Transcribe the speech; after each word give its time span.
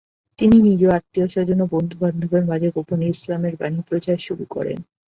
তিনি 0.39 0.57
নিজ 0.61 0.81
আত্মীয়-স্বজন 0.91 1.59
ও 1.61 1.75
বন্ধু-বান্ধবের 1.75 2.43
মাঝে 2.45 2.67
গোপনে 2.75 3.05
ইসলামের 3.07 3.53
বাণী 3.57 3.79
প্রচার 3.89 4.17
শুরু 4.19 4.43
করেন। 4.51 4.77